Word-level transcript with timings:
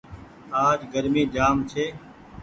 آج 0.63 0.79
جآم 0.81 0.89
گرمي 0.93 1.23
ڇي۔ 1.71 1.85